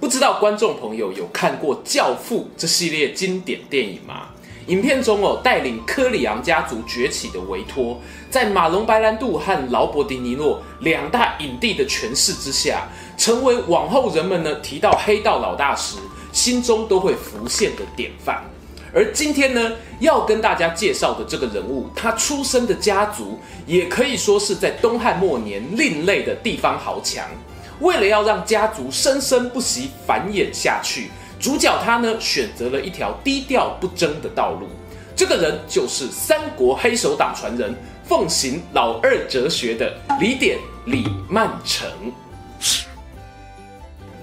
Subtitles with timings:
[0.00, 4.28] 不知道观众朋友有看过《教父》这系列经典电影吗？
[4.66, 8.00] 影片中哦，带领科里昂家族崛起的维托，
[8.30, 15.98] 在马龙白兰度和劳勃迪尼洛两大影帝的诠释之下，成为往后人们呢提到黑道老大时，
[16.32, 18.42] 心中都会浮现的典范。
[18.94, 27.26] 而今天呢，要跟大家介绍的这个人物，他出生的家族也可以说是在东汉末年另类的地方豪强。
[27.80, 34.68] 为了要让家族生生不息繁衍下去，主角他呢选择了一条低调不争的道路。
[35.16, 41.88] 这个人就是三国黑手党传人，奉行老二哲学的李典李曼城。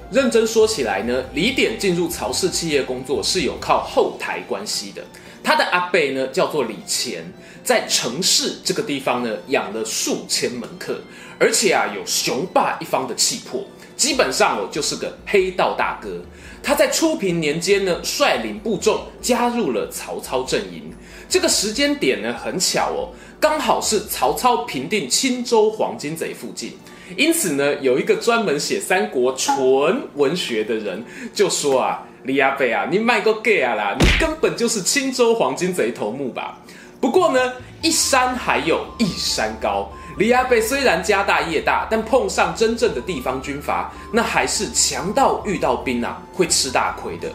[0.09, 5.03] 认真说起来呢，李典进入曹氏企业工作是有靠后台关系的。
[5.43, 7.23] 他的阿伯呢叫做李乾，
[7.63, 11.01] 在城氏这个地方呢养了数千门客，
[11.37, 16.21] 而且啊有雄霸一方的气魄，基本上哦就是个黑道大哥。
[16.63, 20.91] 他在初平年间呢率领部众加入了曹操阵营，
[21.29, 26.73] 这个时间点呢很巧哦，刚好是曹操平定青州黄金贼附近，
[27.15, 32.03] 因此呢有一个专门写三国纯文学的人就说啊。
[32.23, 33.95] 李阿伯啊，你卖个 gay 啊啦！
[33.97, 36.57] 你根本就是青州黄金贼头目吧？
[36.99, 39.89] 不过呢，一山还有一山高。
[40.17, 47.31] 李阿伯虽然家大业大，但碰上真正的地方军阀，那还是强盗遇到兵啊，会吃大亏的。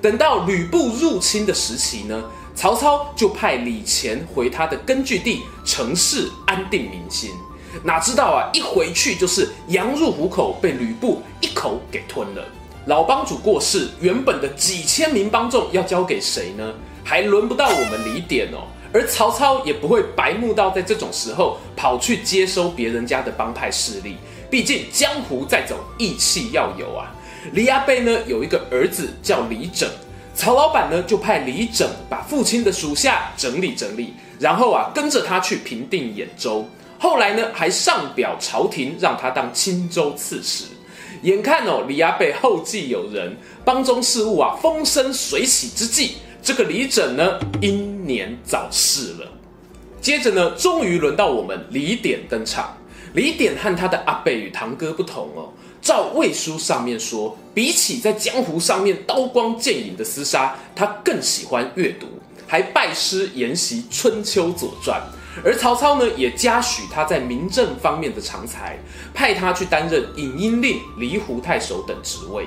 [0.00, 7.30] 等到吕布入侵的时期呢，曹操就派李乾回他的根据地城市安定民心。
[7.82, 12.44] 哪知道啊，一回去就是羊入虎口，被吕布一口给吞了。
[12.86, 16.74] 老帮主过世，原本的几千名帮众要交给谁呢？
[17.04, 18.66] 还轮不到我们李典哦。
[18.92, 24.16] 而曹操也不会白目到在这种时候跑去接收别人家的帮派势力。
[24.50, 27.10] 毕竟江湖在走，义气要有啊。
[27.52, 29.88] 李阿伯呢有一个儿子叫李整，
[30.34, 36.68] 曹老板呢就派李整把父亲的属下整理整理，然后啊跟着他去平定兖州。
[37.02, 40.66] 后来呢还上表朝廷让他当青州刺史。
[41.22, 49.28] 眼看哦，李阿伯后继有人，帮中事务啊风生水起之际，这个李整呢英年早逝了。
[50.00, 52.78] 接着呢，终于轮到我们李典登场。
[53.14, 62.06] 李典和他的阿伯与堂哥不同哦，照魏书上面说，比起在江湖上面刀光剑影的厮杀，他更喜欢阅读，
[62.46, 65.00] 还拜师研习《春秋左传》。
[65.44, 68.78] 而曹操呢，也嘉许他在民政方面的长才，
[69.14, 72.46] 派他去担任尹英令、离湖太守等职位。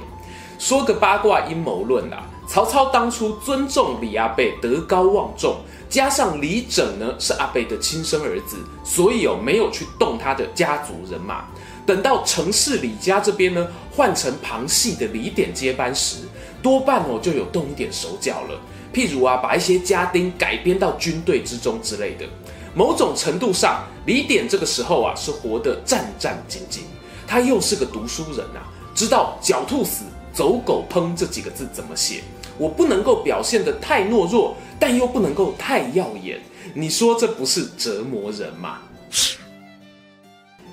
[0.57, 5.57] 说个八卦阴谋论啦，曹操当初尊重李阿贝德高望重，
[5.90, 11.46] 加上李整呢是阿贝的亲生儿子，所以哦没有去动他的家族人马。
[11.85, 16.19] 等到成氏李家这边呢换成旁系的李典接班时，
[16.62, 18.59] 多半哦就有动一点手脚了，
[18.94, 22.25] 譬如啊把一些家丁改编到军队之中之类的。
[22.75, 26.81] 某种程度上，李典这个时候啊是活得战战兢兢。
[27.25, 30.03] 他又是个读书人啊，知道“狡兔死，
[30.33, 32.21] 走狗烹”这几个字怎么写。
[32.57, 36.39] 我不能够表现得太懦弱，但又不能够太耀眼。
[36.73, 38.79] 你说这不是折磨人吗？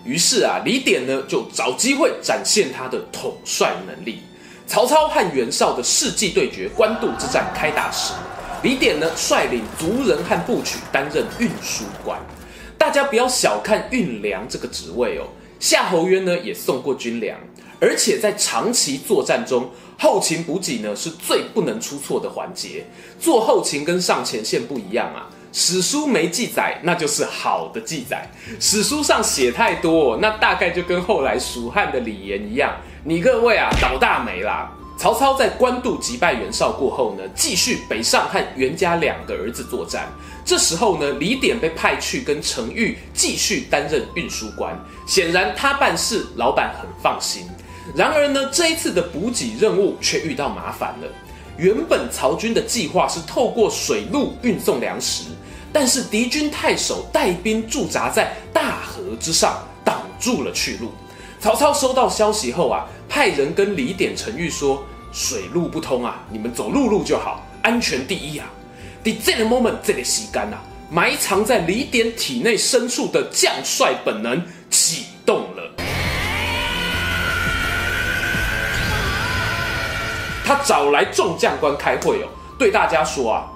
[0.05, 4.23] 于是啊，李典呢就找机会展现他的统帅能力。
[4.67, 8.13] 曹操和袁绍的世纪对决官渡之战开打时，
[8.63, 12.21] 李典呢，率领族人和部曲担任运输官。
[12.79, 15.27] 大家不要小看运粮这个职位哦。
[15.59, 17.37] 夏侯渊呢也送过军粮，
[17.81, 19.69] 而且在长期作战中，
[19.99, 22.85] 后勤补给呢是最不能出错的环节。
[23.19, 25.29] 做后勤跟上前线不一样啊。
[25.53, 28.29] 史书没记载，那就是好的记载。
[28.59, 32.75] 史书上写太多，那大概就跟后来蜀汉的李严一样。
[33.05, 34.73] 你各位啊，倒大霉啦！
[35.03, 40.09] 曹操在官渡击败袁绍过后呢，继续北上和袁家两个儿子作战。
[40.45, 44.79] 这时候呢，李典被派去跟程昱继续担任运输官。
[45.05, 47.49] 显然他办事老板很放心。
[47.97, 51.09] 然而呢，这一次的补给任务却遇到麻烦了。
[51.57, 55.25] 原本曹军的计划是透过水路运送粮食，
[55.73, 60.93] 但是敌军太守带兵驻扎在大河之上，挡住了去路。
[61.43, 64.85] 曹操收到消息后啊，派人跟李典、程昱说。
[65.11, 67.45] 水路不通啊，你们走陆路就好。
[67.63, 68.47] 安全第一啊！
[69.05, 74.41] 在这个 moment，这个时间啊，埋藏在李典体内深处的将帅本能
[74.71, 75.71] 启动了。
[80.47, 83.51] 他找来众将官开会哦，对大家说啊，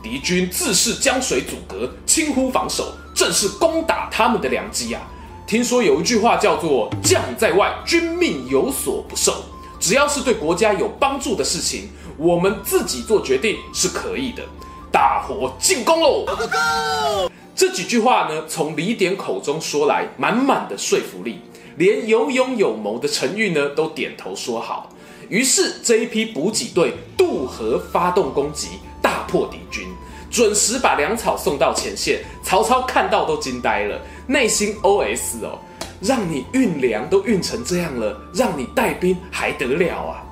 [0.00, 5.02] 敌军自恃江水阻隔，轻忽防守，正是攻打他们的良机啊！
[5.52, 9.44] 听说有一句话叫做“将在外，君命有所不受”，
[9.78, 14.42] 只要是对国家有帮助的事情，我们自己做决定是可以的。
[14.90, 21.40] 大伙进攻喽！Go, 这几句话呢，从李典口中说来，满满的说服力，
[21.76, 24.88] 连有勇有谋的陈玉呢都点头说好。
[25.28, 28.68] 于是这一批补给队渡河发动攻击，
[29.02, 29.86] 大破敌军，
[30.32, 32.22] 准时把粮草送到前线。
[32.42, 35.58] 曹操看到都惊呆了，内心 OS 哦，
[36.00, 40.24] 让你运粮都运成这样了，让你带兵还得了啊？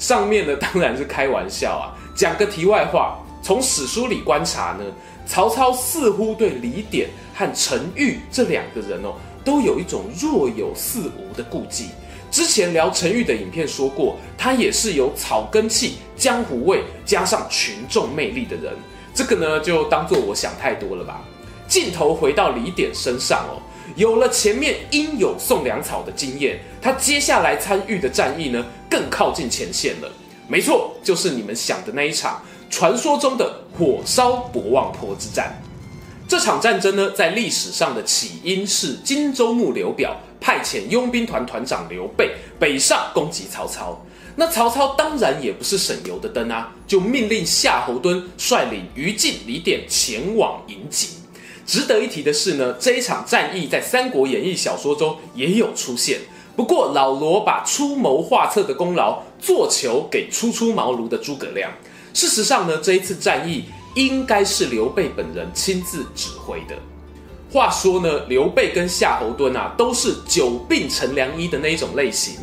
[0.00, 1.94] 上面呢当然是开玩笑啊。
[2.16, 4.84] 讲个题外话，从史书里观察呢，
[5.24, 9.14] 曹操似乎对李典和陈玉这两个人哦，
[9.44, 11.90] 都有一种若有似无的顾忌。
[12.30, 18.74] 之前聊陈玉的影片说过，他也是有草根气、江湖味加上群众魅力的人。
[19.14, 21.22] 这个呢，就当做我想太多了吧。
[21.68, 23.62] 镜头回到李典身上哦，
[23.96, 30.10] 有了前面应有送粮草的经验，他接下来参与的战役呢，更靠近前线了。
[30.46, 35.58] 没错，就是你们想的那一场传说中的火烧博望坡之战。
[36.28, 44.04] 这场战争呢，在历史上的起因是荆州牧刘表派遣佣兵团团长刘备北上攻击曹操。
[44.36, 51.08] 那曹操当然也不是省油的灯啊，就命令夏侯惇率领于禁、李典前往迎击。
[51.66, 56.20] 值得一提的是呢，这一场战役在《三国演义》小说中也有出现。
[56.56, 61.70] 不过老罗把出谋划策的功劳做球给初出茅庐的诸葛亮。
[62.12, 63.64] 事实上呢，这一次战役。
[63.96, 66.74] 应该是刘备本人亲自指挥的。
[67.52, 72.34] 话说呢，刘备跟夏侯惇啊，都是久病成良医的那一种类型，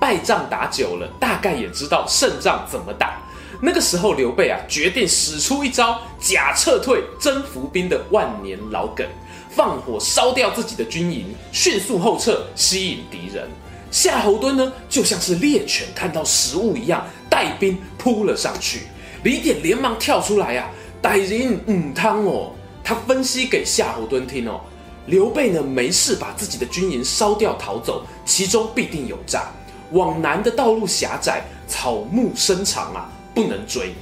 [0.00, 3.22] 败仗打久了，大概也知道胜仗怎么打。
[3.60, 9.06] 那个时候，刘备啊，决定使出一招假撤退真伏兵的万年老梗，
[9.50, 13.46] 放火烧掉自己的军营，迅速后撤，吸引敌人。
[13.90, 18.84] 夏侯惇呢，就像是猎犬看到食物一样，带兵扑了上去。
[19.24, 20.70] 李典连忙跳出来啊。
[21.02, 22.52] 歹人母汤哦，
[22.84, 24.60] 他分析给夏侯惇听哦，
[25.06, 29.50] 刘备呢没事把自己的军营烧掉逃走，其中必定有诈。
[29.92, 33.92] 往南的道路狭窄，草木深长啊，不能追。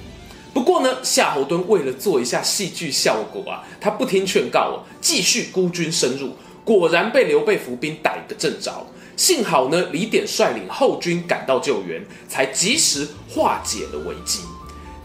[0.52, 6.30] 不过呢，夏侯惇为了做一下戏剧效果啊，他不听劝告哦，继续孤军深入，
[6.64, 8.84] 果然被刘备伏兵逮个正着。
[9.16, 14.40] 幸好呢，李典率领后军赶到救援，才及时化解了危机。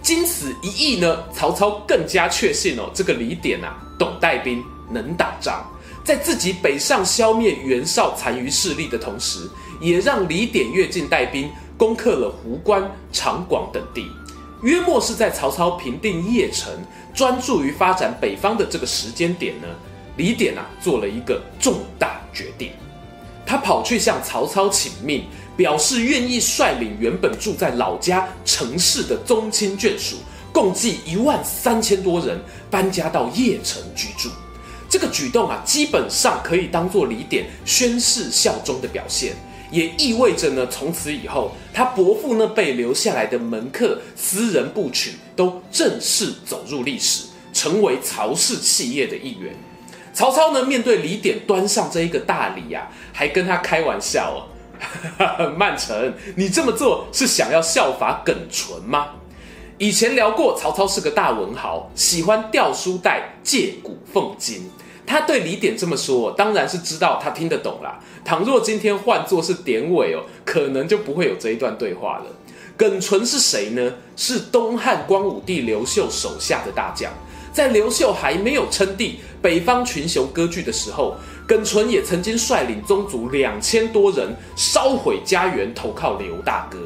[0.01, 5.65] 经此一役呢，曹操更加确信哦，这个李典啊，懂带兵，能打仗，
[6.03, 9.49] 在自己北上消灭袁绍残余势力的同时，
[9.83, 14.07] 也让李典跃进带兵攻克了壶关、长广等地。
[14.63, 16.71] 约莫是在曹操平定邺城，
[17.13, 19.67] 专注于发展北方的这个时间点呢，
[20.17, 22.71] 李典啊做了一个重大决定，
[23.45, 25.25] 他跑去向曹操请命。
[25.55, 30.15] 表示愿意率领原本住在老家城市的宗亲眷属，
[30.51, 32.41] 共计一万三千多人
[32.71, 34.31] 搬家到邺城居住。
[34.89, 39.35] 这个举动啊，基本上可以当做李典宣誓效忠的表现，
[39.73, 49.51] 也意味着呢，从此以后，他伯父那辈留下来的门客、私人部曲都正式走入历史，成为曹氏企业的一员。
[50.13, 54.39] 曹操呢，面对李典端上这一个大礼呀、啊，还跟他开玩笑哦。
[55.57, 59.07] 曼城，你这么做是想要效法耿纯吗？
[59.79, 64.69] 以前聊过，曹操是个大文豪，喜欢掉书袋、借古讽今。
[65.05, 67.99] 他对李典这么说，当然是知道他听得懂啦。
[68.23, 72.25] 倘若今天换作是典韦哦，可能就不会有这一段对话了。
[72.75, 73.93] 耿纯是谁呢？
[74.15, 77.11] 是东汉光武帝刘秀手下的大将。
[77.51, 86.79] 在刘秀还没有称帝、北方群雄割据的时候，耿纯也曾经率领宗族两千多人烧毁家园，投靠刘大哥。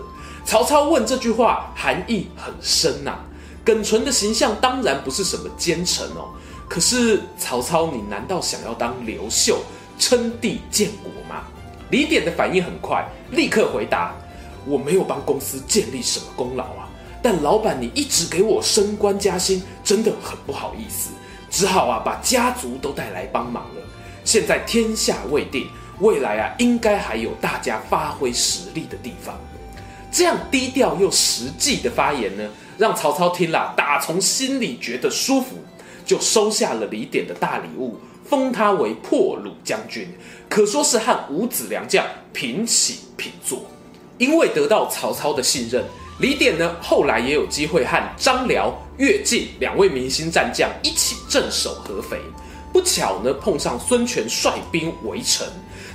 [0.43, 3.23] 曹操问这句话含义很深呐、啊。
[3.63, 6.31] 耿纯的形象当然不是什么奸臣哦，
[6.67, 9.59] 可是曹操，你难道想要当刘秀
[9.97, 11.43] 称帝建国吗？
[11.89, 14.13] 李典的反应很快，立刻回答
[14.67, 16.89] ：“我没有帮公司建立什么功劳啊。”
[17.23, 21.11] 但老板，你一直给我升官加薪，真的很不好意思，
[21.49, 23.81] 只好啊把家族都带来帮忙了。
[24.23, 25.67] 现在天下未定，
[25.99, 29.39] 未来啊应该还有大家发挥实力的地方。
[30.11, 32.43] 这样低调又实际的发言呢，
[32.77, 35.57] 让曹操听了打从心里觉得舒服，
[36.07, 40.07] 就收下了李典的大礼物，封他为破虏将军，
[40.49, 43.65] 可说是和五子良将平起平坐。
[44.17, 45.83] 因为得到曹操的信任，
[46.19, 52.17] 李典呢后来也有机会和张辽、乐进两位明星战将一起镇守合肥。
[52.73, 55.45] 不巧呢碰上孙权率兵围城，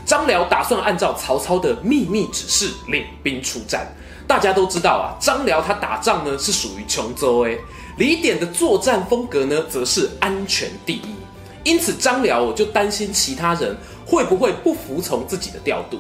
[0.05, 3.93] 张辽打算按照曹操的秘密指示领兵出战。
[4.27, 7.59] 大家都知道啊，张辽他打仗呢是属于穷州诶，
[7.97, 11.15] 李典的作战风格呢则是安全第一，
[11.63, 15.99] 因此张辽我就担心其他人会不会不服从自己的调度。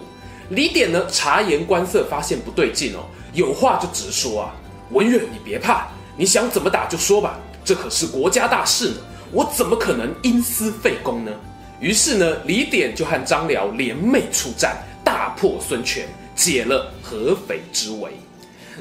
[0.48, 4.54] 李典呢，察言观色，发现不对劲哦，有话就直说啊。
[4.90, 8.96] 文远，你别怕，你想怎么打就说吧，这可是国家大事呢，
[9.30, 11.32] 我怎么可能因私废公呢？
[11.80, 18.12] 于是呢，李典就和张辽联袂出战，大破孙权，解了合肥之围。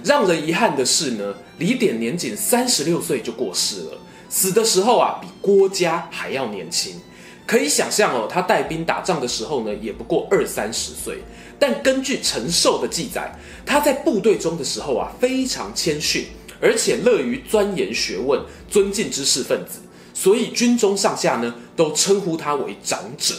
[0.04, 3.98] 让人遗憾的是呢，李典年仅三十六岁就过世了，
[4.30, 7.00] 死的时候啊，比郭嘉还要年轻。
[7.46, 11.20] 可以想象哦，他带兵打仗的时候呢，也不过二三十岁。
[11.60, 13.32] 但根据陈寿的记载，
[13.66, 16.26] 他在部队中的时候啊，非常谦逊，
[16.62, 19.80] 而且乐于钻研学问，尊敬知识分子，
[20.14, 23.36] 所以军中上下呢，都称呼他为长者。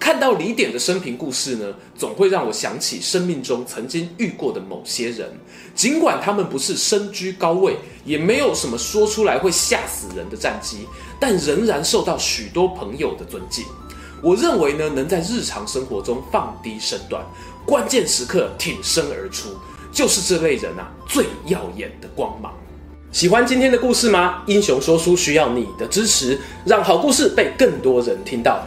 [0.00, 1.66] 看到李典的生平故事呢，
[1.96, 5.30] 总会让我想起生命中曾经遇过的某些人，
[5.74, 7.76] 尽管他们不是身居高位，
[8.06, 10.88] 也没有什么说出来会吓死人的战绩，
[11.20, 13.66] 但仍然受到许多朋友的尊敬。
[14.22, 17.22] 我认为呢，能在日常生活中放低身段，
[17.66, 19.50] 关键时刻挺身而出，
[19.92, 22.52] 就是这类人啊最耀眼的光芒。
[23.12, 24.42] 喜欢今天的故事吗？
[24.46, 28.66] 英雄说书需要你的支持，让好故事被更多人听到。